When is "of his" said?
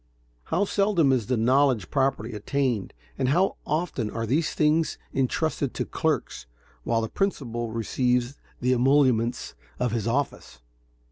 9.77-10.07